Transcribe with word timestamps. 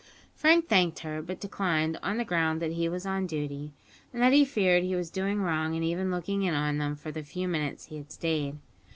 Frank 0.33 0.67
thanked 0.67 0.97
her, 1.01 1.21
but 1.21 1.39
declined, 1.39 1.99
on 2.01 2.17
the 2.17 2.25
ground 2.25 2.59
that 2.59 2.71
he 2.71 2.89
was 2.89 3.05
on 3.05 3.27
duty, 3.27 3.71
and 4.11 4.19
that 4.19 4.33
he 4.33 4.43
feared 4.43 4.81
he 4.83 4.95
was 4.95 5.11
doing 5.11 5.39
wrong 5.39 5.75
in 5.75 5.83
even 5.83 6.09
looking 6.09 6.41
in 6.41 6.55
on 6.55 6.79
them 6.79 6.95
for 6.95 7.11
the 7.11 7.21
few 7.21 7.47
minutes 7.47 7.85
he 7.85 7.97
had 7.97 8.11
stayed. 8.11 8.57